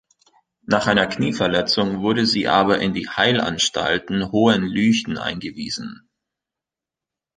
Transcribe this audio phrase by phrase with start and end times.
[0.65, 6.09] Nach einer Knieverletzung wurde sie aber in die Heilanstalten Hohenlychen eingewiesen.